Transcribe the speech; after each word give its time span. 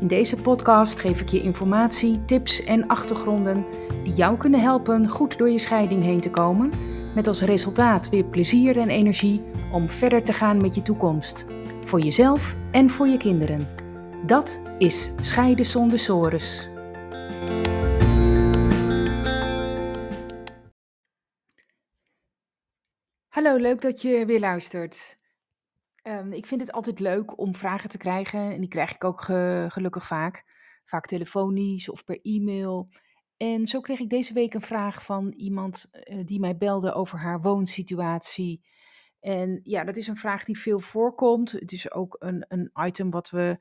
In 0.00 0.06
deze 0.06 0.36
podcast 0.36 0.98
geef 0.98 1.20
ik 1.20 1.28
je 1.28 1.42
informatie, 1.42 2.24
tips 2.24 2.64
en 2.64 2.86
achtergronden 2.86 3.64
die 4.04 4.12
jou 4.12 4.36
kunnen 4.36 4.60
helpen 4.60 5.08
goed 5.08 5.38
door 5.38 5.50
je 5.50 5.58
scheiding 5.58 6.02
heen 6.02 6.20
te 6.20 6.30
komen, 6.30 6.72
met 7.14 7.26
als 7.26 7.40
resultaat 7.40 8.08
weer 8.08 8.24
plezier 8.24 8.78
en 8.78 8.88
energie 8.88 9.42
om 9.72 9.88
verder 9.88 10.24
te 10.24 10.32
gaan 10.32 10.60
met 10.60 10.74
je 10.74 10.82
toekomst, 10.82 11.44
voor 11.84 12.00
jezelf 12.00 12.56
en 12.70 12.90
voor 12.90 13.06
je 13.06 13.16
kinderen. 13.16 13.68
Dat 14.26 14.62
is 14.78 15.10
Scheiden 15.20 15.66
zonder 15.66 15.98
sores. 15.98 16.68
Hallo, 23.28 23.56
leuk 23.56 23.80
dat 23.80 24.02
je 24.02 24.26
weer 24.26 24.40
luistert. 24.40 25.17
Ehm, 26.08 26.32
ik 26.32 26.46
vind 26.46 26.60
het 26.60 26.72
altijd 26.72 27.00
leuk 27.00 27.38
om 27.38 27.54
vragen 27.54 27.88
te 27.88 27.98
krijgen 27.98 28.40
en 28.40 28.60
die 28.60 28.68
krijg 28.68 28.94
ik 28.94 29.04
ook 29.04 29.22
gelukkig 29.68 30.06
vaak. 30.06 30.44
Vaak 30.84 31.06
telefonisch 31.06 31.88
of 31.88 32.04
per 32.04 32.20
e-mail. 32.22 32.88
En 33.36 33.66
zo 33.66 33.80
kreeg 33.80 33.98
ik 33.98 34.10
deze 34.10 34.32
week 34.32 34.54
een 34.54 34.60
vraag 34.60 35.04
van 35.04 35.32
iemand 35.36 35.88
eh, 35.90 36.18
die 36.24 36.40
mij 36.40 36.56
belde 36.56 36.92
over 36.92 37.18
haar 37.18 37.40
woonsituatie. 37.40 38.64
En 39.20 39.60
ja, 39.62 39.84
dat 39.84 39.96
is 39.96 40.06
een 40.06 40.16
vraag 40.16 40.44
die 40.44 40.58
veel 40.58 40.80
voorkomt. 40.80 41.50
Het 41.50 41.72
is 41.72 41.92
ook 41.92 42.16
een, 42.18 42.44
een 42.48 42.70
item 42.86 43.10
wat 43.10 43.30
we 43.30 43.58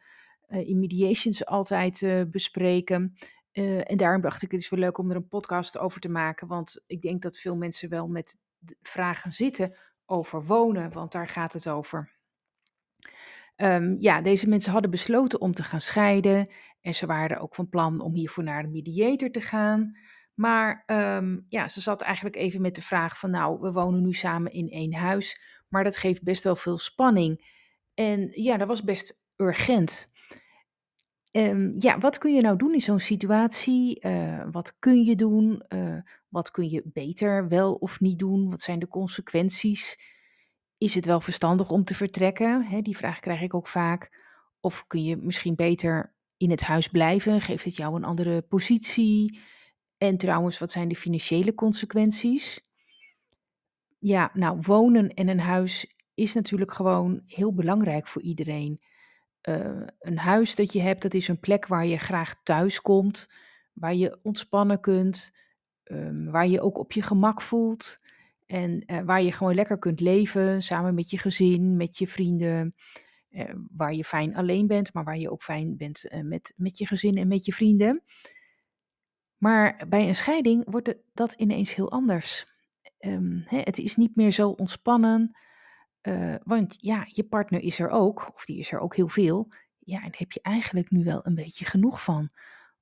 uh, 0.48 0.68
in 0.68 0.80
mediations 0.80 1.46
altijd 1.46 2.02
uh, 2.02 2.22
bespreken. 2.32 3.18
en 3.52 3.98
daarom 3.98 4.22
dacht 4.22 4.42
ik, 4.42 4.52
het 4.52 4.60
is 4.60 4.70
wel 4.70 4.80
leuk 4.80 4.98
om 4.98 5.10
er 5.10 5.16
een 5.16 5.28
podcast 5.28 5.78
over 5.78 6.02
te 6.02 6.10
maken. 6.10 6.48
Want 6.48 6.84
ik 6.86 7.02
denk 7.02 7.22
dat 7.22 7.38
veel 7.38 7.56
mensen 7.56 7.90
wel 7.90 8.08
met 8.08 8.38
vragen 8.82 9.34
zitten 9.34 9.76
over 10.06 10.46
wonen, 10.46 10.92
want 10.92 11.12
daar 11.12 11.28
gaat 11.28 11.54
het 11.54 11.70
over. 11.70 12.17
Um, 13.58 13.96
ja, 14.00 14.22
deze 14.22 14.48
mensen 14.48 14.72
hadden 14.72 14.92
besloten 14.92 15.42
om 15.42 15.54
te 15.54 15.64
gaan 15.64 15.82
scheiden. 15.82 16.50
En 16.82 16.96
ze 16.96 17.06
waren 17.06 17.40
ook 17.40 17.56
van 17.56 17.70
plan 17.70 18.02
om 18.02 18.16
hiervoor 18.16 18.44
naar 18.44 18.64
de 18.64 18.70
mediator 18.70 19.32
te 19.32 19.42
gaan. 19.42 19.98
Maar 20.34 20.84
um, 20.86 21.46
ja, 21.50 21.70
ze 21.70 21.82
zat 21.82 22.02
eigenlijk 22.02 22.36
even 22.36 22.62
met 22.62 22.76
de 22.76 22.82
vraag 22.82 23.20
van, 23.20 23.32
nou, 23.32 23.60
we 23.60 23.72
wonen 23.72 24.02
nu 24.02 24.14
samen 24.14 24.52
in 24.52 24.70
één 24.70 24.94
huis. 24.94 25.42
Maar 25.70 25.84
dat 25.84 25.98
geeft 25.98 26.24
best 26.24 26.44
wel 26.44 26.56
veel 26.56 26.78
spanning. 26.78 27.56
En 27.94 28.28
ja, 28.32 28.58
dat 28.58 28.68
was 28.68 28.84
best 28.84 29.20
urgent. 29.36 30.10
Um, 31.32 31.74
ja, 31.76 31.98
wat 31.98 32.18
kun 32.18 32.34
je 32.34 32.42
nou 32.42 32.58
doen 32.58 32.74
in 32.74 32.82
zo'n 32.82 33.00
situatie? 33.00 34.06
Uh, 34.06 34.44
wat 34.52 34.76
kun 34.80 35.04
je 35.04 35.16
doen? 35.16 35.64
Uh, 35.70 35.98
wat 36.30 36.52
kun 36.52 36.70
je 36.70 36.82
beter 36.86 37.48
wel 37.48 37.74
of 37.74 38.00
niet 38.00 38.20
doen? 38.20 38.50
Wat 38.50 38.62
zijn 38.62 38.80
de 38.80 38.88
consequenties? 38.88 40.16
Is 40.78 40.96
het 40.96 41.06
wel 41.06 41.22
verstandig 41.22 41.70
om 41.70 41.84
te 41.84 41.96
vertrekken? 41.96 42.84
die 42.84 42.98
vraag 42.98 43.20
krijg 43.20 43.42
ik 43.42 43.54
ook 43.54 43.68
vaak. 43.68 44.26
Of 44.60 44.88
kun 44.88 45.04
je 45.04 45.18
misschien 45.18 45.56
beter 45.56 46.16
in 46.38 46.50
het 46.50 46.62
huis 46.62 46.88
blijven? 46.88 47.42
Geeft 47.42 47.64
het 47.64 47.76
jou 47.76 47.96
een 47.96 48.04
andere 48.04 48.42
positie? 48.42 49.42
En 49.98 50.18
trouwens, 50.18 50.60
wat 50.60 50.72
zijn 50.72 50.88
de 50.88 50.96
financiële 50.96 51.54
consequenties? 51.54 52.62
Ja, 54.00 54.32
nou, 54.34 54.60
wonen 54.62 55.14
en 55.14 55.28
een 55.28 55.40
huis 55.40 55.96
is 56.14 56.34
natuurlijk 56.34 56.74
gewoon 56.74 57.22
heel 57.26 57.54
belangrijk 57.54 58.08
voor 58.08 58.22
iedereen. 58.22 58.82
Uh, 59.50 59.82
een 60.00 60.18
huis 60.18 60.56
dat 60.56 60.74
je 60.74 60.82
hebt, 60.82 61.02
dat 61.02 61.14
is 61.14 61.28
een 61.28 61.40
plek 61.40 61.68
waar 61.68 61.86
je 61.86 61.98
graag 61.98 62.36
thuis 62.44 62.82
komt, 62.82 63.30
waar 63.74 63.96
je 63.96 64.20
ontspannen 64.24 64.80
kunt, 64.80 65.34
um, 65.84 66.32
waar 66.32 66.48
je 66.48 66.62
ook 66.62 66.78
op 66.78 66.92
je 66.92 67.02
gemak 67.02 67.42
voelt. 67.42 68.00
En 68.48 68.84
uh, 68.92 69.00
waar 69.00 69.22
je 69.22 69.32
gewoon 69.32 69.56
lekker 69.56 69.78
kunt 69.78 70.00
leven, 70.00 70.62
samen 70.64 70.94
met 70.94 71.10
je 71.10 71.18
gezin, 71.18 71.78
met 71.78 71.98
je 71.98 72.08
vrienden. 72.08 72.76
Uh, 73.30 73.44
waar 73.72 73.94
je 73.94 74.04
fijn 74.04 74.36
alleen 74.36 74.68
bent, 74.68 74.94
maar 74.94 75.04
waar 75.04 75.18
je 75.18 75.32
ook 75.32 75.44
fijn 75.44 75.78
bent 75.78 76.06
uh, 76.10 76.22
met, 76.22 76.54
met 76.56 76.78
je 76.78 76.88
gezin 76.88 77.18
en 77.18 77.28
met 77.28 77.46
je 77.46 77.54
vrienden. 77.54 78.04
Maar 79.38 79.86
bij 79.90 80.08
een 80.08 80.16
scheiding 80.16 80.72
wordt 80.72 80.96
dat 81.14 81.34
ineens 81.34 81.76
heel 81.76 81.92
anders. 81.92 82.46
Um, 83.00 83.44
hè, 83.46 83.60
het 83.60 83.78
is 83.78 83.96
niet 83.96 84.16
meer 84.16 84.32
zo 84.32 84.50
ontspannen. 84.50 85.38
want 86.44 86.78
ja, 86.80 87.06
je 87.08 87.24
partner 87.24 87.62
is 87.62 87.80
er 87.80 87.90
ook, 87.90 88.32
of 88.36 88.46
die 88.46 88.60
is 88.60 88.72
er 88.72 88.80
ook 88.80 88.96
heel 88.96 89.08
veel. 89.08 89.48
Ja, 89.80 89.98
en 89.98 90.10
daar 90.10 90.20
heb 90.20 90.32
je 90.32 90.42
eigenlijk 90.42 90.92
nu 90.92 91.04
wel 91.04 91.20
een 91.26 91.36
beetje 91.36 91.66
genoeg 91.66 92.04
van. 92.04 92.30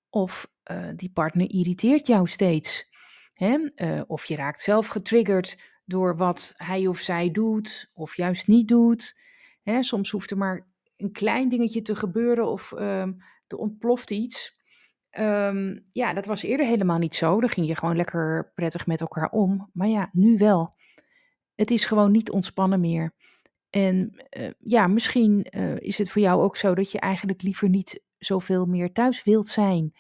Of 0.10 0.52
die 0.96 1.12
partner 1.12 1.50
irriteert 1.50 2.08
jou 2.08 2.28
steeds. 2.28 2.90
Hè? 3.36 3.58
Uh, 3.76 4.02
of 4.08 4.26
je 4.26 4.36
raakt 4.36 4.62
zelf 4.62 4.88
getriggerd 4.88 5.58
door 5.86 6.18
wat 6.18 6.54
hij 6.56 6.88
of 6.88 7.00
zij 7.00 7.32
doet, 7.32 7.90
of 7.94 8.16
juist 8.16 8.48
niet 8.48 8.68
doet. 8.68 9.20
Hè? 9.64 9.84
Soms 9.84 10.12
hoeft 10.12 10.32
er 10.32 10.38
maar 10.38 10.68
een 10.98 11.12
klein 11.12 11.50
dingetje 11.50 11.82
te 11.82 11.96
gebeuren 11.96 12.48
of 12.48 12.72
um, 12.72 13.18
er 13.48 13.58
ontploft 13.58 14.12
iets. 14.12 14.64
Um, 15.20 15.86
ja, 15.92 16.14
dat 16.14 16.26
was 16.26 16.44
eerder 16.44 16.66
helemaal 16.66 16.98
niet 16.98 17.16
zo. 17.16 17.40
Dan 17.40 17.50
ging 17.50 17.68
je 17.68 17.76
gewoon 17.76 17.96
lekker 17.96 18.52
prettig 18.56 18.88
met 18.88 19.02
elkaar 19.02 19.30
om. 19.30 19.70
Maar 19.74 19.88
ja, 19.88 20.10
nu 20.12 20.38
wel. 20.38 20.74
Het 21.56 21.72
is 21.72 21.86
gewoon 21.86 22.12
niet 22.12 22.32
ontspannen 22.32 22.80
meer. 22.80 23.14
En 23.70 24.26
uh, 24.38 24.50
ja, 24.60 24.88
misschien 24.88 25.48
uh, 25.50 25.76
is 25.78 25.98
het 25.98 26.12
voor 26.12 26.22
jou 26.22 26.42
ook 26.42 26.58
zo 26.58 26.76
dat 26.76 26.92
je 26.92 27.00
eigenlijk 27.00 27.42
liever 27.42 27.70
niet 27.70 28.02
zoveel 28.18 28.66
meer 28.66 28.92
thuis 28.92 29.24
wilt 29.24 29.48
zijn. 29.48 29.94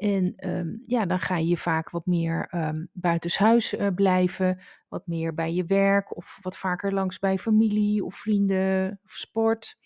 En 0.00 0.34
um, 0.48 0.82
ja, 0.86 1.06
dan 1.06 1.18
ga 1.18 1.36
je 1.36 1.56
vaak 1.56 1.90
wat 1.90 2.06
meer 2.06 2.54
um, 2.54 2.88
buitenshuis 2.92 3.74
uh, 3.74 3.86
blijven, 3.94 4.60
wat 4.88 5.06
meer 5.06 5.34
bij 5.34 5.54
je 5.54 5.64
werk 5.64 6.16
of 6.16 6.38
wat 6.42 6.58
vaker 6.58 6.92
langs 6.92 7.18
bij 7.18 7.38
familie 7.38 8.04
of 8.04 8.14
vrienden 8.14 9.00
of 9.04 9.12
sport. 9.12 9.78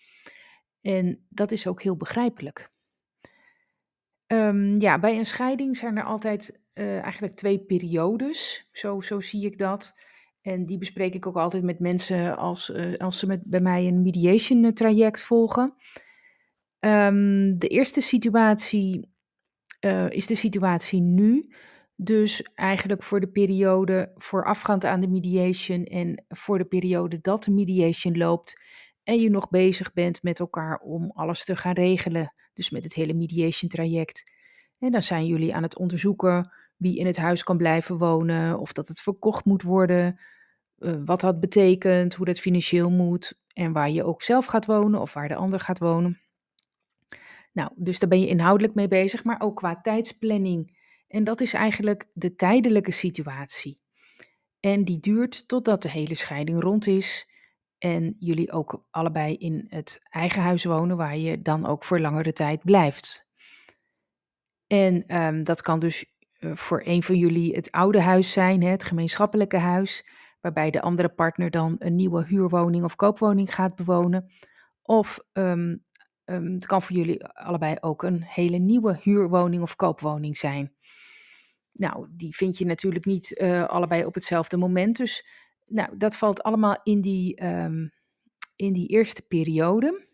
En 0.81 1.27
dat 1.29 1.53
is 1.53 1.67
ook 1.67 1.83
heel 1.83 1.97
begrijpelijk. 1.97 2.71
Um, 4.27 4.81
ja, 4.81 4.99
bij 4.99 5.19
een 5.19 5.27
scheiding 5.27 5.77
zijn 5.77 5.97
er 5.97 6.05
altijd 6.05 6.61
uh, 6.75 6.99
eigenlijk 6.99 7.37
twee 7.37 7.59
periodes, 7.59 8.69
zo, 8.73 9.01
zo 9.01 9.21
zie 9.21 9.45
ik 9.45 9.59
dat. 9.59 9.95
En 10.41 10.67
die 10.67 10.79
bespreek 10.79 11.15
ik 11.15 11.27
ook 11.27 11.37
altijd 11.37 11.63
met 11.63 11.79
mensen 11.79 12.37
als, 12.37 12.71
uh, 12.71 12.97
als 12.97 13.19
ze 13.19 13.27
met, 13.27 13.45
bij 13.45 13.61
mij 13.61 13.87
een 13.87 14.03
mediation 14.03 14.73
traject 14.73 15.23
volgen. 15.23 15.75
de 17.59 17.69
eerste 17.69 18.01
situatie 18.01 19.13
uh, 19.85 20.11
is 20.11 20.27
de 20.27 20.35
situatie 20.35 21.01
nu. 21.01 21.55
Dus 21.97 22.43
eigenlijk 22.55 23.03
voor 23.03 23.21
de 23.21 23.29
periode 23.29 24.13
voorafgaand 24.17 24.85
aan 24.85 25.01
de 25.01 25.09
mediation 25.09 25.85
en 25.85 26.25
voor 26.29 26.59
de 26.59 26.65
periode 26.65 27.21
dat 27.21 27.45
de 27.45 27.51
mediation 27.51 28.17
loopt 28.17 28.63
en 29.03 29.21
je 29.21 29.31
nog 29.31 29.51
bezig 29.51 29.93
bent 29.93 30.23
met 30.23 30.39
elkaar 30.39 30.79
om 30.79 31.11
alles 31.15 31.45
te 31.45 31.57
gaan 31.57 31.75
regelen. 31.75 32.35
Dus 32.53 32.71
met 32.71 32.85
het 32.85 32.95
hele 32.95 33.15
mediation 33.15 33.71
traject. 33.71 34.33
En 34.79 34.91
dan 34.91 35.03
zijn 35.03 35.27
jullie 35.27 35.55
aan 35.55 35.63
het 35.63 35.79
onderzoeken 35.79 36.51
wie 36.77 36.99
in 36.99 37.07
het 37.07 37.17
huis 37.17 37.43
kan 37.43 37.57
blijven 37.57 37.99
wonen, 37.99 38.59
of 38.59 38.73
dat 38.73 38.89
het 38.89 39.01
verkocht 39.01 39.45
moet 39.45 39.63
worden, 39.63 40.21
uh, 40.79 40.95
wat 41.05 41.21
dat 41.21 41.41
betekent, 41.41 42.15
hoe 42.15 42.27
dat 42.27 42.41
financieel 42.41 42.91
moet 42.91 43.39
en 43.53 43.73
waar 43.73 43.91
je 43.91 44.05
ook 44.05 44.23
zelf 44.23 44.45
gaat 44.45 44.67
wonen 44.67 45.01
of 45.01 45.13
waar 45.15 45.29
de 45.29 45.35
ander 45.35 45.61
gaat 45.61 45.79
wonen. 45.79 46.24
Nou, 47.55 47.71
dus 47.75 47.99
daar 47.99 48.09
ben 48.09 48.21
je 48.21 48.27
inhoudelijk 48.27 48.75
mee 48.75 48.89
bezig, 48.89 49.25
maar 49.25 49.41
ook 49.41 49.57
qua 49.57 49.81
tijdsplanning. 49.81 50.79
En 51.09 51.25
dat 51.25 51.41
is 51.41 51.53
eigenlijk 51.53 52.09
de 52.13 52.35
tijdelijke 52.35 52.91
situatie. 52.91 53.81
En 54.61 54.85
die 54.85 55.01
duurt 55.01 55.49
totdat 55.49 55.83
de 55.83 55.91
hele 55.91 56.15
scheiding 56.15 56.63
rond 56.63 56.87
is 56.87 57.29
en 57.79 58.17
jullie 58.19 58.53
ook 58.53 58.87
allebei 58.91 59.37
in 59.37 59.67
het 59.69 60.01
eigen 60.03 60.43
huis 60.43 60.65
wonen, 60.65 60.97
waar 60.97 61.17
je 61.17 61.43
dan 61.43 61.67
ook 61.67 61.85
voor 61.85 62.01
langere 62.01 62.33
tijd 62.33 62.65
blijft. 62.65 63.27
En 64.67 65.17
um, 65.23 65.43
dat 65.43 65.63
kan 65.63 65.79
dus 65.79 66.05
uh, 66.39 66.57
voor 66.57 66.83
een 66.85 67.03
van 67.03 67.17
jullie 67.17 67.55
het 67.55 67.71
oude 67.71 68.01
huis 68.01 68.33
zijn, 68.33 68.63
het 68.63 68.85
gemeenschappelijke 68.85 69.57
huis, 69.59 70.07
waarbij 70.41 70.71
de 70.71 70.81
andere 70.81 71.09
partner 71.09 71.51
dan 71.51 71.77
een 71.79 71.95
nieuwe 71.95 72.25
huurwoning 72.25 72.85
of 72.85 72.97
koopwoning 72.97 73.55
gaat 73.55 73.75
bewonen. 73.75 74.33
Of 74.83 75.19
um, 75.33 75.83
Um, 76.25 76.53
het 76.53 76.67
kan 76.67 76.83
voor 76.83 76.97
jullie 76.97 77.25
allebei 77.25 77.77
ook 77.81 78.03
een 78.03 78.23
hele 78.23 78.59
nieuwe 78.59 78.99
huurwoning 79.03 79.63
of 79.63 79.77
koopwoning 79.77 80.39
zijn. 80.39 80.73
Nou, 81.73 82.07
die 82.11 82.37
vind 82.37 82.59
je 82.59 82.65
natuurlijk 82.65 83.05
niet 83.05 83.41
uh, 83.41 83.65
allebei 83.65 84.05
op 84.05 84.15
hetzelfde 84.15 84.57
moment. 84.57 84.97
Dus 84.97 85.27
nou, 85.67 85.97
dat 85.97 86.17
valt 86.17 86.43
allemaal 86.43 86.81
in 86.83 87.01
die, 87.01 87.45
um, 87.47 87.93
in 88.57 88.73
die 88.73 88.89
eerste 88.89 89.23
periode. 89.23 90.07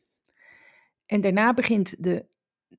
En 1.07 1.21
daarna 1.21 1.55
begint 1.55 2.05
de 2.05 2.27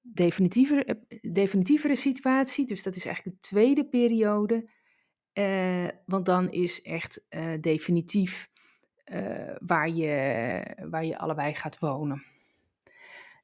definitievere, 0.01 0.85
eh, 0.85 1.17
definitievere 1.21 1.95
situatie, 1.95 2.65
dus 2.65 2.83
dat 2.83 2.95
is 2.95 3.05
eigenlijk 3.05 3.35
de 3.35 3.47
tweede 3.47 3.85
periode. 3.85 4.69
Eh, 5.33 5.87
want 6.05 6.25
dan 6.25 6.51
is 6.51 6.81
echt 6.81 7.25
eh, 7.29 7.53
definitief 7.61 8.49
eh, 9.03 9.55
waar, 9.59 9.89
je, 9.89 10.75
waar 10.89 11.05
je 11.05 11.17
allebei 11.17 11.53
gaat 11.53 11.79
wonen. 11.79 12.30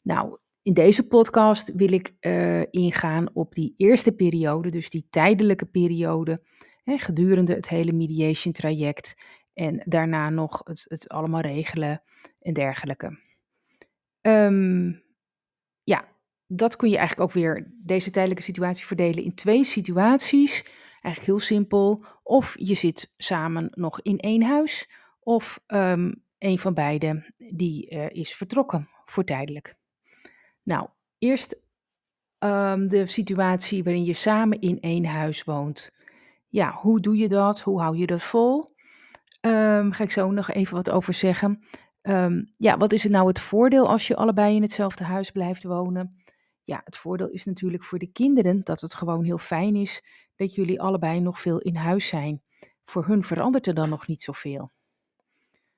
Nou, 0.07 0.37
in 0.61 0.73
deze 0.73 1.07
podcast 1.07 1.73
wil 1.75 1.91
ik 1.91 2.15
eh, 2.19 2.61
ingaan 2.71 3.29
op 3.33 3.55
die 3.55 3.73
eerste 3.77 4.11
periode, 4.11 4.69
dus 4.69 4.89
die 4.89 5.07
tijdelijke 5.09 5.65
periode, 5.65 6.41
hè, 6.83 6.97
gedurende 6.97 7.53
het 7.53 7.69
hele 7.69 7.91
mediation 7.91 8.53
traject. 8.53 9.15
En 9.53 9.81
daarna 9.83 10.29
nog 10.29 10.61
het, 10.63 10.85
het 10.87 11.09
allemaal 11.09 11.41
regelen 11.41 12.01
en 12.41 12.53
dergelijke. 12.53 13.19
Ehm, 14.21 14.91
ja, 15.83 16.07
dat 16.47 16.75
kun 16.75 16.89
je 16.89 16.97
eigenlijk 16.97 17.29
ook 17.29 17.35
weer, 17.35 17.71
deze 17.83 18.09
tijdelijke 18.09 18.43
situatie, 18.43 18.85
verdelen 18.85 19.23
in 19.23 19.35
twee 19.35 19.63
situaties. 19.63 20.65
Eigenlijk 21.01 21.25
heel 21.25 21.39
simpel. 21.39 22.05
Of 22.23 22.55
je 22.59 22.73
zit 22.73 23.13
samen 23.17 23.69
nog 23.71 24.01
in 24.01 24.19
één 24.19 24.43
huis, 24.43 24.89
of 25.19 25.63
um, 25.67 26.23
een 26.37 26.59
van 26.59 26.73
beiden 26.73 27.33
die 27.37 27.91
uh, 27.91 28.09
is 28.09 28.35
vertrokken 28.35 28.89
voor 29.05 29.23
tijdelijk. 29.23 29.76
Nou, 30.67 30.87
eerst 31.17 31.55
um, 32.39 32.87
de 32.87 33.05
situatie 33.05 33.83
waarin 33.83 34.03
je 34.03 34.13
samen 34.13 34.59
in 34.61 34.79
één 34.79 35.05
huis 35.05 35.43
woont. 35.43 35.91
Ja, 36.47 36.71
hoe 36.71 36.99
doe 36.99 37.17
je 37.17 37.27
dat? 37.27 37.61
Hoe 37.61 37.81
hou 37.81 37.97
je 37.97 38.05
dat 38.05 38.23
vol? 38.23 38.69
Um, 39.41 39.91
ga 39.91 40.03
ik 40.03 40.11
zo 40.11 40.31
nog 40.31 40.51
even 40.51 40.75
wat 40.75 40.89
over 40.89 41.13
zeggen. 41.13 41.63
Um, 42.01 42.49
ja, 42.57 42.77
wat 42.77 42.93
is 42.93 43.03
het 43.03 43.11
nou 43.11 43.27
het 43.27 43.39
voordeel 43.39 43.89
als 43.89 44.07
je 44.07 44.15
allebei 44.15 44.55
in 44.55 44.61
hetzelfde 44.61 45.03
huis 45.03 45.31
blijft 45.31 45.63
wonen? 45.63 46.23
Ja, 46.63 46.81
het 46.83 46.97
voordeel 46.97 47.29
is 47.29 47.45
natuurlijk 47.45 47.83
voor 47.83 47.99
de 47.99 48.11
kinderen 48.11 48.63
dat 48.63 48.81
het 48.81 48.93
gewoon 48.93 49.23
heel 49.23 49.37
fijn 49.37 49.75
is 49.75 50.03
dat 50.35 50.55
jullie 50.55 50.81
allebei 50.81 51.19
nog 51.19 51.41
veel 51.41 51.59
in 51.59 51.75
huis 51.75 52.07
zijn. 52.07 52.41
Voor 52.85 53.05
hun 53.05 53.23
verandert 53.23 53.67
er 53.67 53.73
dan 53.73 53.89
nog 53.89 54.07
niet 54.07 54.21
zoveel. 54.21 54.71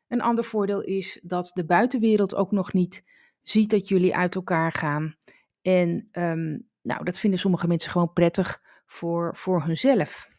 Een 0.07 0.21
ander 0.21 0.43
voordeel 0.43 0.81
is 0.81 1.19
dat 1.23 1.51
de 1.53 1.65
buitenwereld 1.65 2.35
ook 2.35 2.51
nog 2.51 2.73
niet 2.73 3.03
ziet 3.49 3.69
dat 3.69 3.87
jullie 3.87 4.15
uit 4.15 4.35
elkaar 4.35 4.71
gaan. 4.71 5.15
En 5.61 6.09
um, 6.11 6.69
nou, 6.81 7.03
dat 7.03 7.19
vinden 7.19 7.39
sommige 7.39 7.67
mensen 7.67 7.91
gewoon 7.91 8.13
prettig 8.13 8.61
voor, 8.85 9.35
voor 9.35 9.63
hunzelf. 9.63 10.29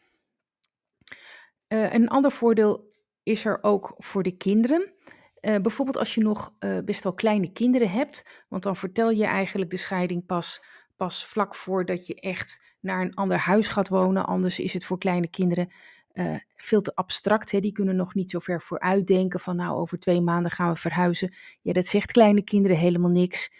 Uh, 1.67 1.93
een 1.93 2.07
ander 2.07 2.31
voordeel 2.31 2.91
is 3.23 3.45
er 3.45 3.57
ook 3.61 3.93
voor 3.97 4.23
de 4.23 4.37
kinderen. 4.37 4.93
Uh, 5.41 5.57
bijvoorbeeld 5.57 5.97
als 5.97 6.15
je 6.15 6.21
nog 6.21 6.53
uh, 6.59 6.77
best 6.85 7.03
wel 7.03 7.13
kleine 7.13 7.51
kinderen 7.51 7.89
hebt, 7.89 8.45
want 8.49 8.63
dan 8.63 8.75
vertel 8.75 9.09
je 9.09 9.25
eigenlijk 9.25 9.71
de 9.71 9.77
scheiding 9.77 10.25
pas, 10.25 10.63
pas 10.95 11.25
vlak 11.25 11.55
voordat 11.55 12.07
je 12.07 12.15
echt 12.15 12.75
naar 12.79 13.01
een 13.01 13.15
ander 13.15 13.37
huis 13.37 13.67
gaat 13.67 13.89
wonen. 13.89 14.25
Anders 14.25 14.59
is 14.59 14.73
het 14.73 14.85
voor 14.85 14.97
kleine 14.97 15.27
kinderen 15.27 15.71
uh, 16.13 16.35
veel 16.55 16.81
te 16.81 16.95
abstract. 16.95 17.51
Hè? 17.51 17.59
Die 17.59 17.71
kunnen 17.71 17.95
nog 17.95 18.13
niet 18.13 18.31
zo 18.31 18.39
ver 18.39 18.61
vooruit 18.61 19.07
denken 19.07 19.39
van 19.39 19.55
nou 19.55 19.77
over 19.77 19.99
twee 19.99 20.21
maanden 20.21 20.51
gaan 20.51 20.73
we 20.73 20.79
verhuizen. 20.79 21.33
Ja, 21.61 21.73
dat 21.73 21.85
zegt 21.85 22.11
kleine 22.11 22.43
kinderen 22.43 22.77
helemaal 22.77 23.09
niks. 23.09 23.51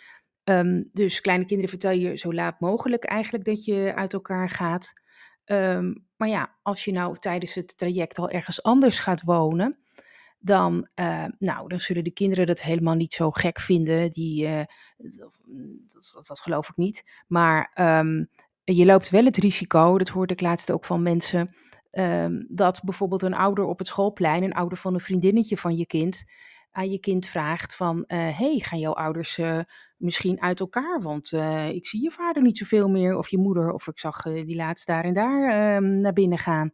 Um, 0.43 0.89
dus 0.91 1.21
kleine 1.21 1.45
kinderen 1.45 1.69
vertel 1.69 1.91
je 1.91 2.17
zo 2.17 2.33
laat 2.33 2.59
mogelijk 2.59 3.03
eigenlijk 3.03 3.45
dat 3.45 3.65
je 3.65 3.91
uit 3.95 4.13
elkaar 4.13 4.49
gaat. 4.49 4.93
Um, 5.45 6.05
maar 6.17 6.27
ja, 6.27 6.55
als 6.61 6.85
je 6.85 6.91
nou 6.91 7.15
tijdens 7.17 7.53
het 7.53 7.77
traject 7.77 8.17
al 8.17 8.29
ergens 8.29 8.63
anders 8.63 8.99
gaat 8.99 9.21
wonen, 9.21 9.79
dan, 10.39 10.87
uh, 10.95 11.25
nou, 11.39 11.67
dan 11.67 11.79
zullen 11.79 12.03
de 12.03 12.11
kinderen 12.11 12.45
dat 12.45 12.61
helemaal 12.61 12.95
niet 12.95 13.13
zo 13.13 13.31
gek 13.31 13.59
vinden. 13.59 14.11
Die, 14.11 14.47
uh, 14.47 14.61
dat, 14.97 15.39
dat, 16.13 16.27
dat, 16.27 16.41
geloof 16.41 16.69
ik 16.69 16.77
niet. 16.77 17.03
Maar 17.27 17.71
um, 17.99 18.29
je 18.63 18.85
loopt 18.85 19.09
wel 19.09 19.25
het 19.25 19.37
risico, 19.37 19.97
dat 19.97 20.09
hoorde 20.09 20.33
ik 20.33 20.41
laatst 20.41 20.71
ook 20.71 20.85
van 20.85 21.03
mensen, 21.03 21.55
um, 21.91 22.45
dat 22.49 22.81
bijvoorbeeld 22.83 23.21
een 23.21 23.33
ouder 23.33 23.65
op 23.65 23.77
het 23.77 23.87
schoolplein, 23.87 24.43
een 24.43 24.53
ouder 24.53 24.77
van 24.77 24.93
een 24.93 24.99
vriendinnetje 24.99 25.57
van 25.57 25.75
je 25.75 25.85
kind, 25.85 26.23
aan 26.71 26.91
je 26.91 26.99
kind 26.99 27.27
vraagt 27.27 27.75
van, 27.75 27.97
uh, 27.97 28.37
hey, 28.37 28.59
gaan 28.59 28.79
jouw 28.79 28.93
ouders 28.93 29.37
uh, 29.37 29.59
misschien 29.97 30.41
uit 30.41 30.59
elkaar? 30.59 31.01
Want 31.01 31.31
uh, 31.31 31.69
ik 31.69 31.87
zie 31.87 32.03
je 32.03 32.11
vader 32.11 32.41
niet 32.41 32.57
zoveel 32.57 32.89
meer, 32.89 33.17
of 33.17 33.29
je 33.29 33.37
moeder, 33.37 33.71
of 33.71 33.87
ik 33.87 33.99
zag 33.99 34.21
die 34.21 34.55
laatst 34.55 34.87
daar 34.87 35.03
en 35.03 35.13
daar 35.13 35.75
um, 35.75 35.99
naar 35.99 36.13
binnen 36.13 36.37
gaan. 36.37 36.71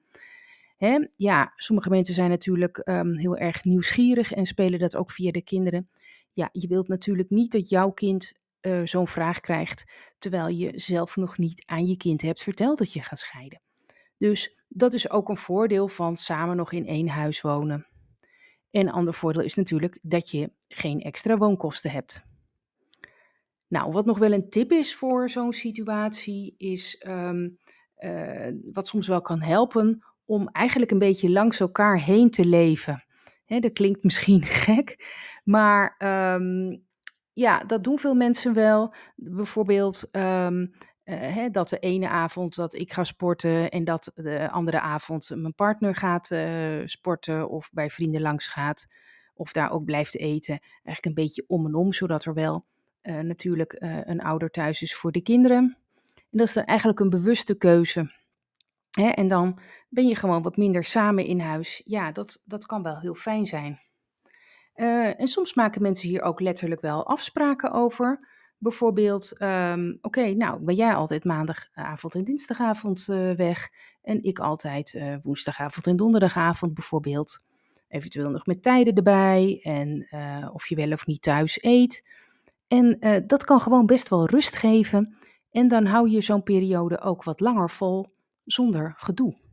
Hè? 0.78 1.08
Ja, 1.16 1.54
sommige 1.56 1.90
mensen 1.90 2.14
zijn 2.14 2.30
natuurlijk 2.30 2.82
um, 2.86 3.18
heel 3.18 3.38
erg 3.38 3.64
nieuwsgierig 3.64 4.32
en 4.34 4.46
spelen 4.46 4.80
dat 4.80 4.96
ook 4.96 5.12
via 5.12 5.32
de 5.32 5.42
kinderen. 5.42 5.90
Ja, 6.34 6.50
je 6.52 6.68
wilt 6.68 6.88
natuurlijk 6.88 7.30
niet 7.30 7.52
dat 7.52 7.70
jouw 7.70 7.92
kind 7.92 8.34
zo'n 8.84 9.08
vraag 9.08 9.40
krijgt, 9.40 9.92
terwijl 10.20 10.48
je 10.48 10.72
zelf 10.76 11.16
nog 11.16 11.38
niet 11.38 11.64
aan 11.66 11.86
je 11.86 11.98
kind 11.98 12.22
hebt 12.22 12.44
verteld 12.44 12.78
dat 12.78 12.94
je 12.94 13.02
gaat 13.02 13.20
scheiden. 13.20 13.62
Dus 14.18 14.58
dat 14.68 14.94
is 14.94 15.10
ook 15.10 15.30
een 15.30 15.38
voordeel 15.38 15.88
van 15.88 16.18
samen 16.18 16.56
nog 16.56 16.72
in 16.72 16.88
één 16.88 17.08
huis 17.08 17.42
wonen. 17.42 17.88
En 18.72 18.88
een 18.88 18.94
ander 18.94 19.14
voordeel 19.14 19.42
is 19.42 19.56
natuurlijk 19.56 20.00
dat 20.02 20.30
je 20.30 20.52
geen 20.68 21.02
extra 21.02 21.38
woonkosten 21.38 21.92
hebt. 21.92 22.26
Nou, 23.68 23.92
wat 23.92 24.06
nog 24.06 24.18
wel 24.18 24.32
een 24.32 24.50
tip 24.50 24.72
is 24.72 24.96
voor 24.96 25.30
zo'n 25.30 25.54
situatie, 25.54 26.56
is 26.58 27.04
um, 27.08 27.58
uh, 28.00 28.48
wat 28.74 28.88
soms 28.88 29.08
wel 29.08 29.22
kan 29.22 29.42
helpen 29.42 30.04
om 30.26 30.48
eigenlijk 30.48 30.92
een 30.92 31.00
beetje 31.00 31.30
langs 31.30 31.60
elkaar 31.60 32.02
heen 32.02 32.30
te 32.30 32.46
leven. 32.46 33.06
Dat 33.46 33.74
klinkt 33.74 34.04
misschien 34.04 34.42
gek, 34.66 35.06
maar 35.44 35.96
um, 36.36 36.86
ja, 37.34 37.60
dat 37.60 37.84
doen 37.84 38.00
veel 38.00 38.16
mensen 38.16 38.54
wel. 38.54 38.94
Bijvoorbeeld 39.16 40.10
uh, 40.12 40.48
hè, 41.16 41.50
dat 41.50 41.70
de 41.70 41.80
ene 41.80 42.08
avond 42.08 42.56
dat 42.56 42.74
ik 42.74 42.94
ga 42.94 43.04
sporten 43.04 43.70
en 43.70 43.84
dat 43.84 44.12
de 44.16 44.52
andere 44.52 44.80
avond 44.80 45.30
mijn 45.30 45.56
partner 45.56 45.96
gaat 45.96 46.32
uh, 46.32 46.82
sporten 46.86 47.50
of 47.50 47.70
bij 47.72 47.90
vrienden 47.90 48.22
langs 48.22 48.48
gaat 48.48 48.86
of 49.34 49.52
daar 49.52 49.72
ook 49.72 49.86
blijft 49.86 50.18
eten. 50.18 50.60
Eigenlijk 50.60 51.06
een 51.06 51.24
beetje 51.24 51.44
om 51.48 51.66
en 51.66 51.76
om, 51.76 51.94
zodat 51.94 52.26
er 52.26 52.34
wel 52.34 52.66
uh, 53.02 53.20
natuurlijk 53.20 53.76
een 53.80 54.22
ouder 54.22 54.50
thuis 54.52 54.82
is 54.82 54.96
voor 54.96 55.12
de 55.12 55.22
kinderen. 55.22 55.78
En 56.16 56.38
dat 56.38 56.48
is 56.48 56.54
dan 56.54 56.64
eigenlijk 56.64 57.00
een 57.00 57.10
bewuste 57.10 57.58
keuze. 57.58 58.12
Hè, 58.92 59.08
en 59.10 59.28
dan 59.28 59.60
ben 59.90 60.08
je 60.08 60.16
gewoon 60.16 60.42
wat 60.42 60.58
minder 60.58 60.84
samen 60.84 61.26
in 61.26 61.40
huis. 61.40 61.82
Ja, 61.86 62.12
dat, 62.12 62.42
dat 62.46 62.66
kan 62.66 62.84
wel 62.84 63.00
heel 63.00 63.16
fijn 63.16 63.48
zijn. 63.48 63.80
en 64.74 65.28
soms 65.28 65.54
maken 65.54 65.82
mensen 65.82 66.10
hier 66.10 66.22
ook 66.22 66.40
letterlijk 66.40 66.82
wel 66.82 67.08
afspraken 67.08 67.72
over. 67.72 68.36
Bijvoorbeeld, 68.60 69.42
um, 69.42 69.98
oké, 70.02 70.34
nou 70.34 70.60
ben 70.60 70.76
jij 70.76 70.94
altijd 70.94 71.24
maandagavond 71.24 72.16
en 72.16 72.24
dinsdagavond 72.24 73.08
uh, 73.10 73.32
weg 73.32 73.70
en 74.02 74.24
ik 74.24 74.40
altijd 74.40 74.94
uh, 74.94 75.16
woensdagavond 75.24 75.88
en 75.88 75.96
donderdagavond 75.96 76.74
bijvoorbeeld. 76.74 77.40
Eventueel 77.88 78.30
nog 78.30 78.46
met 78.46 78.64
tijden 78.64 78.96
erbij 78.96 79.60
en 79.64 80.08
uh, 80.12 80.50
of 80.54 80.68
je 80.68 80.76
wel 80.76 80.92
of 80.92 81.06
niet 81.06 81.22
thuis 81.22 81.64
eet. 81.64 82.08
En 82.68 83.00
dat 83.28 83.44
kan 83.44 83.62
gewoon 83.62 83.86
best 83.86 84.10
wel 84.10 84.26
rust 84.26 84.56
geven 84.56 85.16
en 85.52 85.68
dan 85.68 85.86
hou 85.86 86.10
je 86.10 86.22
zo'n 86.22 86.44
periode 86.44 87.02
ook 87.02 87.24
wat 87.24 87.40
langer 87.40 87.70
vol 87.70 88.06
zonder 88.46 88.94
gedoe. 88.98 89.47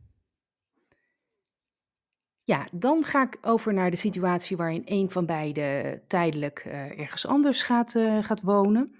Ja, 2.47 2.67
dan 2.73 3.03
ga 3.03 3.23
ik 3.23 3.37
over 3.41 3.73
naar 3.73 3.89
de 3.89 3.95
situatie 3.95 4.57
waarin 4.57 4.81
een 4.85 5.11
van 5.11 5.25
beiden 5.25 6.01
tijdelijk 6.07 6.63
uh, 6.67 6.99
ergens 6.99 7.25
anders 7.25 7.63
gaat, 7.63 7.93
uh, 7.93 8.23
gaat 8.23 8.41
wonen. 8.41 8.95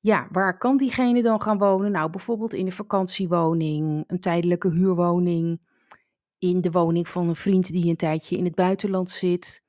Ja, 0.00 0.28
waar 0.30 0.58
kan 0.58 0.76
diegene 0.76 1.22
dan 1.22 1.42
gaan 1.42 1.58
wonen? 1.58 1.92
Nou, 1.92 2.10
bijvoorbeeld 2.10 2.54
in 2.54 2.66
een 2.66 2.72
vakantiewoning, 2.72 4.04
een 4.06 4.20
tijdelijke 4.20 4.70
huurwoning, 4.70 5.60
in 6.38 6.60
de 6.60 6.70
woning 6.70 7.08
van 7.08 7.28
een 7.28 7.36
vriend 7.36 7.66
die 7.66 7.88
een 7.88 7.96
tijdje 7.96 8.36
in 8.36 8.44
het 8.44 8.54
buitenland 8.54 9.10
zit, 9.10 9.62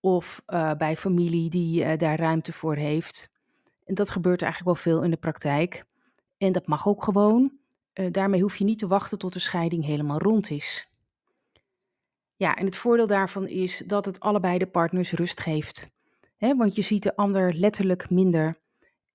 of 0.00 0.42
uh, 0.46 0.72
bij 0.78 0.96
familie 0.96 1.50
die 1.50 1.96
daar 1.96 2.18
ruimte 2.18 2.52
voor 2.52 2.76
heeft. 2.76 3.30
En 3.84 3.94
dat 3.94 4.10
gebeurt 4.10 4.42
eigenlijk 4.42 4.72
wel 4.74 4.92
veel 4.92 5.02
in 5.02 5.10
de 5.10 5.16
praktijk. 5.16 5.84
En 6.38 6.52
dat 6.52 6.66
mag 6.66 6.88
ook 6.88 7.04
gewoon. 7.04 7.52
daarmee 8.10 8.42
hoef 8.42 8.56
je 8.56 8.64
niet 8.64 8.78
te 8.78 8.86
wachten 8.86 9.18
tot 9.18 9.32
de 9.32 9.38
scheiding 9.38 9.84
helemaal 9.84 10.18
rond 10.18 10.50
is. 10.50 10.91
Ja, 12.36 12.56
en 12.56 12.64
het 12.64 12.76
voordeel 12.76 13.06
daarvan 13.06 13.48
is 13.48 13.82
dat 13.86 14.04
het 14.04 14.20
allebei 14.20 14.58
de 14.58 14.66
partners 14.66 15.12
rust 15.12 15.40
geeft. 15.40 15.90
He, 16.36 16.56
want 16.56 16.74
je 16.74 16.82
ziet 16.82 17.02
de 17.02 17.16
ander 17.16 17.54
letterlijk 17.54 18.10
minder. 18.10 18.60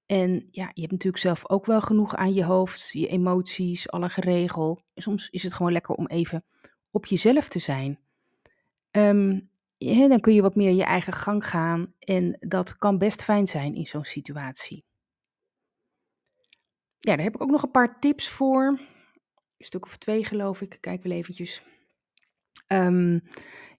En 0.05 0.47
ja, 0.51 0.71
je 0.73 0.81
hebt 0.81 0.91
natuurlijk 0.91 1.23
zelf 1.23 1.49
ook 1.49 1.65
wel 1.65 1.81
genoeg 1.81 2.15
aan 2.15 2.33
je 2.33 2.43
hoofd, 2.43 2.89
je 2.91 3.07
emoties, 3.07 3.89
alle 3.89 4.09
geregel. 4.09 4.79
Soms 4.95 5.29
is 5.29 5.43
het 5.43 5.53
gewoon 5.53 5.71
lekker 5.71 5.95
om 5.95 6.07
even 6.07 6.45
op 6.91 7.05
jezelf 7.05 7.49
te 7.49 7.59
zijn. 7.59 7.99
He, 9.77 10.07
dan 10.07 10.19
kun 10.19 10.33
je 10.33 10.41
wat 10.41 10.55
meer 10.55 10.71
je 10.71 10.83
eigen 10.83 11.13
gang 11.13 11.47
gaan 11.47 11.93
en 11.99 12.37
dat 12.39 12.77
kan 12.77 12.97
best 12.97 13.23
fijn 13.23 13.47
zijn 13.47 13.75
in 13.75 13.87
zo'n 13.87 14.05
situatie. 14.05 14.85
Ja, 16.99 17.15
daar 17.15 17.25
heb 17.25 17.35
ik 17.35 17.41
ook 17.41 17.49
nog 17.49 17.63
een 17.63 17.71
paar 17.71 17.99
tips 17.99 18.29
voor. 18.29 18.79
Een 19.57 19.65
stuk 19.65 19.85
of 19.85 19.97
twee 19.97 20.25
geloof 20.25 20.61
ik. 20.61 20.77
Kijk 20.79 21.03
wel 21.03 21.11
eventjes. 21.11 21.63
Um, 22.67 23.21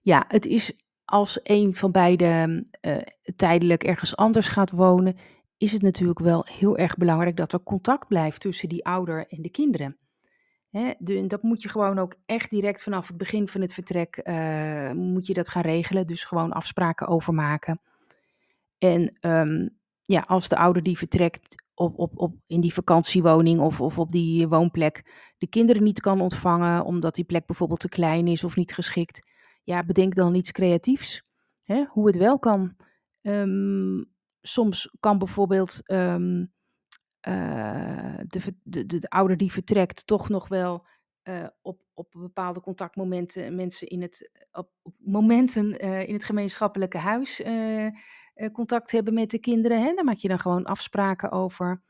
ja, 0.01 0.25
het 0.27 0.45
is 0.45 0.73
als 1.05 1.39
een 1.43 1.75
van 1.75 1.91
beiden 1.91 2.69
uh, 2.81 2.97
tijdelijk 3.35 3.83
ergens 3.83 4.15
anders 4.15 4.47
gaat 4.47 4.71
wonen, 4.71 5.17
is 5.57 5.71
het 5.71 5.81
natuurlijk 5.81 6.19
wel 6.19 6.45
heel 6.49 6.77
erg 6.77 6.97
belangrijk 6.97 7.35
dat 7.35 7.53
er 7.53 7.63
contact 7.63 8.07
blijft 8.07 8.41
tussen 8.41 8.69
die 8.69 8.85
ouder 8.85 9.27
en 9.27 9.41
de 9.41 9.49
kinderen. 9.49 9.97
Hè, 10.69 10.93
dat 11.27 11.43
moet 11.43 11.61
je 11.61 11.69
gewoon 11.69 11.99
ook 11.99 12.15
echt 12.25 12.49
direct 12.49 12.83
vanaf 12.83 13.07
het 13.07 13.17
begin 13.17 13.47
van 13.47 13.61
het 13.61 13.73
vertrek 13.73 14.21
uh, 14.23 14.91
moet 14.91 15.25
je 15.25 15.33
dat 15.33 15.49
gaan 15.49 15.61
regelen. 15.61 16.07
Dus 16.07 16.23
gewoon 16.23 16.51
afspraken 16.51 17.07
overmaken. 17.07 17.81
En 18.77 19.17
um, 19.21 19.77
ja, 20.03 20.23
als 20.27 20.49
de 20.49 20.57
ouder 20.57 20.83
die 20.83 20.97
vertrekt 20.97 21.55
op, 21.79 21.99
op, 21.99 22.17
op, 22.19 22.35
in 22.47 22.61
die 22.61 22.73
vakantiewoning 22.73 23.59
of, 23.59 23.81
of 23.81 23.99
op 23.99 24.11
die 24.11 24.47
woonplek 24.47 25.27
de 25.37 25.47
kinderen 25.47 25.83
niet 25.83 26.01
kan 26.01 26.21
ontvangen 26.21 26.85
omdat 26.85 27.15
die 27.15 27.23
plek 27.23 27.45
bijvoorbeeld 27.45 27.79
te 27.79 27.89
klein 27.89 28.27
is 28.27 28.43
of 28.43 28.55
niet 28.55 28.73
geschikt. 28.73 29.21
Ja, 29.63 29.83
bedenk 29.83 30.15
dan 30.15 30.35
iets 30.35 30.51
creatiefs. 30.51 31.23
Hè, 31.63 31.85
hoe 31.89 32.07
het 32.07 32.17
wel 32.17 32.39
kan. 32.39 32.75
Um, 33.21 34.11
soms 34.41 34.95
kan 34.99 35.17
bijvoorbeeld 35.17 35.91
um, 35.91 36.53
uh, 37.27 38.17
de, 38.27 38.39
de, 38.63 38.85
de, 38.85 38.99
de, 38.99 39.09
ouder 39.09 39.37
die 39.37 39.51
vertrekt 39.51 40.07
toch 40.07 40.29
nog 40.29 40.47
wel 40.47 40.85
uh, 41.23 41.47
op, 41.61 41.81
op 41.93 42.11
bepaalde 42.11 42.61
contactmomenten 42.61 43.55
mensen 43.55 43.87
in 43.87 44.01
het, 44.01 44.45
op, 44.51 44.69
momenten 44.97 45.85
uh, 45.85 46.07
in 46.07 46.13
het 46.13 46.25
gemeenschappelijke 46.25 46.97
huis 46.97 47.41
contact 48.51 48.91
hebben 48.91 49.13
met 49.13 49.29
de 49.29 49.39
kinderen. 49.39 49.81
Hè? 49.83 49.93
Daar 49.93 50.03
maak 50.03 50.17
je 50.17 50.27
dan 50.27 50.39
gewoon 50.39 50.65
afspraken 50.65 51.31
over. 51.31 51.81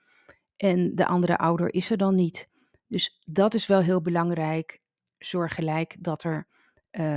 En 0.57 0.95
de 0.95 1.05
andere 1.05 1.37
ouder 1.37 1.73
is 1.73 1.91
er 1.91 1.97
dan 1.97 2.15
niet. 2.15 2.49
Dus 2.87 3.21
dat 3.25 3.53
is 3.53 3.67
wel 3.67 3.81
heel 3.81 4.01
belangrijk. 4.01 4.79
Zorg 5.17 5.55
gelijk 5.55 5.95
dat 5.99 6.23
er 6.23 6.47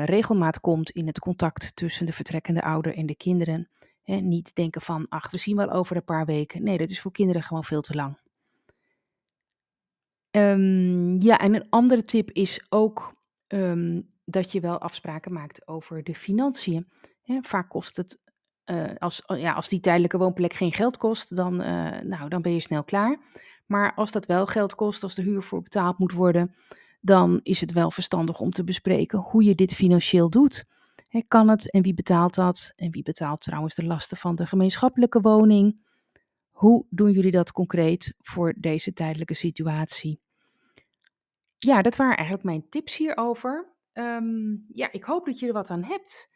regelmaat 0.05 0.61
komt 0.61 0.91
in 0.91 1.07
het 1.07 1.19
contact 1.19 1.77
tussen 1.77 2.07
de 2.07 2.13
vertrekkende 2.13 2.63
ouder 2.63 2.97
en 2.97 3.07
de 3.07 3.17
kinderen 3.17 3.69
niet 4.05 4.55
denken 4.55 4.81
van, 4.81 5.09
ach, 5.09 5.31
we 5.31 5.39
zien 5.39 5.57
wel 5.57 5.71
over 5.71 5.97
een 5.97 6.05
paar 6.05 6.27
weken. 6.27 6.63
Nee, 6.63 6.79
dat 6.79 6.91
is 6.91 7.01
voor 7.01 7.13
kinderen 7.13 7.43
gewoon 7.43 7.65
veel 7.65 7.81
te 7.81 7.95
lang. 7.95 8.21
Um, 10.31 11.21
ja, 11.21 11.39
en 11.39 11.55
een 11.55 11.67
andere 11.71 12.03
tip 12.03 12.31
is 12.31 12.67
ook 12.69 13.13
um, 13.49 14.11
dat 14.25 14.53
je 14.53 14.61
wel 14.61 14.79
afspraken 14.79 15.33
maakt 15.33 15.69
over 15.69 16.05
de 16.05 16.15
financiën. 16.15 16.89
vaak 17.41 17.69
kost 17.69 17.97
het, 17.97 18.19
uh, 18.67 18.85
als, 18.99 19.23
ja, 19.27 19.53
als 19.53 19.69
die 19.69 19.81
tijdelijke 19.81 20.19
woonplek 20.19 20.53
geen 20.53 20.73
geld 20.73 20.97
kost, 20.97 21.37
dan, 21.37 21.61
uh, 21.61 22.01
nou, 22.01 22.29
dan 22.29 22.43
ben 22.43 22.53
je 22.53 22.61
snel 22.61 22.85
klaar. 22.85 23.19
Maar 23.67 23.95
als 23.95 24.13
dat 24.13 24.27
wel 24.27 24.47
geld 24.47 24.75
kost, 24.75 25.03
als 25.03 25.15
de 25.15 25.23
huur 25.23 25.43
voor 25.43 25.63
betaald 25.63 25.99
moet 25.99 26.13
worden, 26.13 26.55
dan 27.01 27.41
is 27.43 27.61
het 27.61 27.73
wel 27.73 27.91
verstandig 27.91 28.41
om 28.41 28.51
te 28.51 28.65
bespreken 28.65 29.19
hoe 29.19 29.45
je 29.45 29.55
dit 29.55 29.75
financieel 29.75 30.31
doet 30.31 30.65
kan 31.29 31.49
het 31.49 31.71
en 31.71 31.83
wie 31.83 31.95
betaalt 31.95 32.35
dat? 32.35 32.73
En 32.77 32.91
wie 32.91 33.03
betaalt 33.03 33.43
trouwens 33.43 33.75
de 33.75 33.85
lasten 33.85 34.17
van 34.17 34.35
de 34.35 34.47
gemeenschappelijke 34.47 35.21
woning? 35.21 35.85
Hoe 36.51 36.87
doen 36.91 37.13
jullie 37.13 37.31
dat 37.31 37.53
concreet 37.53 38.15
voor 38.19 38.55
deze 38.59 38.93
tijdelijke 38.93 39.35
situatie? 39.35 40.21
Ja, 41.59 41.83
dat 41.83 41.97
waren 41.97 42.17
eigenlijk 42.17 42.47
mijn 42.47 42.69
tips 42.69 42.97
hierover. 42.97 43.73
Um, 43.93 44.67
ja, 44.69 44.93
ik 44.93 45.05
hoop 45.05 45.27
dat 45.27 45.39
je 45.39 45.47
er 45.47 45.53
wat 45.53 45.71
aan 45.71 45.85
hebt 45.85 46.31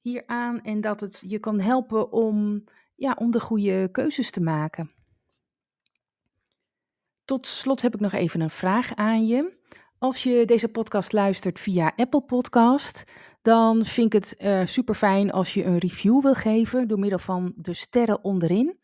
hieraan 0.00 0.62
en 0.62 0.80
dat 0.80 1.00
het 1.00 1.22
je 1.26 1.38
kan 1.38 1.60
helpen 1.60 2.12
om, 2.12 2.64
ja, 2.94 3.16
om 3.18 3.30
de 3.30 3.40
goede 3.40 3.88
keuzes 3.92 4.30
te 4.30 4.40
maken. 4.40 4.90
Tot 7.24 7.46
slot 7.46 7.82
heb 7.82 7.94
ik 7.94 8.00
nog 8.00 8.12
even 8.12 8.40
een 8.40 8.50
vraag 8.50 8.94
aan 8.94 9.26
je. 9.26 9.58
Als 9.98 10.22
je 10.22 10.44
deze 10.44 10.68
podcast 10.68 11.12
luistert 11.12 11.60
via 11.60 11.92
Apple 11.96 12.22
Podcast, 12.22 13.12
dan 13.42 13.84
vind 13.84 14.14
ik 14.14 14.22
het 14.22 14.34
uh, 14.38 14.60
eh, 14.60 14.66
super 14.66 14.94
fijn 14.94 15.32
als 15.32 15.54
je 15.54 15.64
een 15.64 15.78
review 15.78 16.22
wil 16.22 16.34
geven 16.34 16.88
door 16.88 16.98
middel 16.98 17.18
van 17.18 17.52
de 17.56 17.74
sterren 17.74 18.24
onderin. 18.24 18.78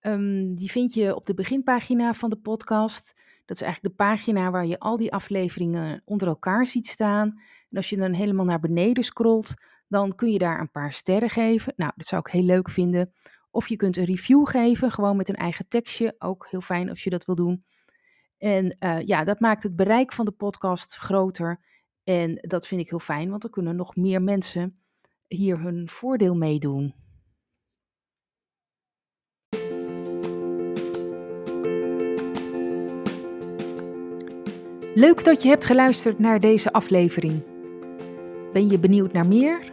Um, 0.00 0.54
die 0.54 0.70
vind 0.70 0.94
je 0.94 1.14
op 1.14 1.26
de 1.26 1.34
beginpagina 1.34 2.14
van 2.14 2.30
de 2.30 2.36
podcast. 2.36 3.14
Dat 3.44 3.56
is 3.56 3.62
eigenlijk 3.62 3.96
de 3.96 4.04
pagina 4.04 4.50
waar 4.50 4.66
je 4.66 4.78
al 4.78 4.96
die 4.96 5.12
afleveringen 5.12 6.02
onder 6.04 6.28
elkaar 6.28 6.66
ziet 6.66 6.86
staan. 6.86 7.28
En 7.70 7.76
als 7.76 7.90
je 7.90 7.96
dan 7.96 8.12
helemaal 8.12 8.44
naar 8.44 8.60
beneden 8.60 9.04
scrolt, 9.04 9.54
dan 9.94 10.14
kun 10.14 10.32
je 10.32 10.38
daar 10.38 10.60
een 10.60 10.70
paar 10.70 10.92
sterren 10.92 11.30
geven. 11.30 11.72
Nou, 11.76 11.92
dat 11.96 12.06
zou 12.06 12.22
ik 12.24 12.32
heel 12.32 12.42
leuk 12.42 12.70
vinden. 12.70 13.12
Of 13.50 13.68
je 13.68 13.76
kunt 13.76 13.96
een 13.96 14.04
review 14.04 14.46
geven, 14.46 14.90
gewoon 14.90 15.16
met 15.16 15.28
een 15.28 15.34
eigen 15.34 15.68
tekstje. 15.68 16.14
Ook 16.18 16.46
heel 16.50 16.60
fijn 16.60 16.88
als 16.88 17.04
je 17.04 17.10
dat 17.10 17.24
wil 17.24 17.34
doen. 17.34 17.64
En 18.38 18.76
uh, 18.80 19.00
ja, 19.00 19.24
dat 19.24 19.40
maakt 19.40 19.62
het 19.62 19.76
bereik 19.76 20.12
van 20.12 20.24
de 20.24 20.30
podcast 20.30 20.96
groter. 20.96 21.60
En 22.04 22.34
dat 22.34 22.66
vind 22.66 22.80
ik 22.80 22.90
heel 22.90 22.98
fijn, 22.98 23.30
want 23.30 23.42
dan 23.42 23.50
kunnen 23.50 23.76
nog 23.76 23.96
meer 23.96 24.22
mensen 24.22 24.78
hier 25.26 25.60
hun 25.60 25.88
voordeel 25.88 26.34
meedoen. 26.34 26.94
Leuk 34.94 35.24
dat 35.24 35.42
je 35.42 35.48
hebt 35.48 35.64
geluisterd 35.64 36.18
naar 36.18 36.40
deze 36.40 36.72
aflevering. 36.72 37.42
Ben 38.52 38.68
je 38.68 38.78
benieuwd 38.78 39.12
naar 39.12 39.28
meer? 39.28 39.72